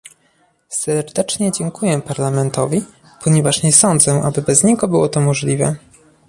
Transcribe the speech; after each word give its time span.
Serdecznie 0.69 1.51
dziękuję 1.51 2.01
Parlamentowi, 2.01 2.81
ponieważ 3.23 3.63
nie 3.63 3.73
sądzę, 3.73 4.21
aby 4.23 4.41
bez 4.41 4.63
niego 4.63 4.87
było 4.87 5.09
to 5.09 5.21
możliwe 5.21 5.75